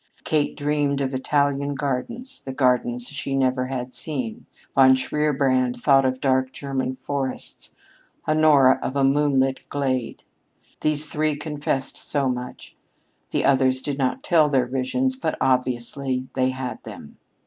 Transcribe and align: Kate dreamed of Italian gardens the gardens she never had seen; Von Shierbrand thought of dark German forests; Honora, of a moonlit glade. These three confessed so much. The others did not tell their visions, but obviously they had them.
Kate 0.23 0.57
dreamed 0.57 0.99
of 0.99 1.13
Italian 1.13 1.75
gardens 1.75 2.41
the 2.41 2.51
gardens 2.51 3.05
she 3.09 3.35
never 3.35 3.67
had 3.67 3.93
seen; 3.93 4.47
Von 4.73 4.95
Shierbrand 4.95 5.77
thought 5.77 6.05
of 6.05 6.19
dark 6.19 6.51
German 6.51 6.95
forests; 6.95 7.75
Honora, 8.27 8.79
of 8.81 8.95
a 8.95 9.03
moonlit 9.03 9.69
glade. 9.69 10.23
These 10.79 11.05
three 11.05 11.35
confessed 11.35 11.99
so 11.99 12.27
much. 12.29 12.75
The 13.29 13.45
others 13.45 13.79
did 13.79 13.99
not 13.99 14.23
tell 14.23 14.49
their 14.49 14.65
visions, 14.65 15.15
but 15.15 15.37
obviously 15.39 16.27
they 16.33 16.49
had 16.49 16.81
them. 16.83 17.17